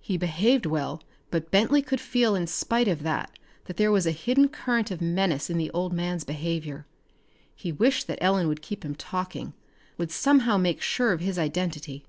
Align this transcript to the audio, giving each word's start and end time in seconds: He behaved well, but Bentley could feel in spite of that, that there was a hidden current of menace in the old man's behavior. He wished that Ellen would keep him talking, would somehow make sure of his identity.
He 0.00 0.16
behaved 0.16 0.66
well, 0.66 1.02
but 1.32 1.50
Bentley 1.50 1.82
could 1.82 2.00
feel 2.00 2.36
in 2.36 2.46
spite 2.46 2.86
of 2.86 3.02
that, 3.02 3.36
that 3.64 3.76
there 3.76 3.90
was 3.90 4.06
a 4.06 4.12
hidden 4.12 4.48
current 4.48 4.92
of 4.92 5.00
menace 5.00 5.50
in 5.50 5.58
the 5.58 5.68
old 5.72 5.92
man's 5.92 6.22
behavior. 6.22 6.86
He 7.56 7.72
wished 7.72 8.06
that 8.06 8.22
Ellen 8.22 8.46
would 8.46 8.62
keep 8.62 8.84
him 8.84 8.94
talking, 8.94 9.52
would 9.98 10.12
somehow 10.12 10.58
make 10.58 10.80
sure 10.80 11.12
of 11.12 11.18
his 11.18 11.40
identity. 11.40 12.04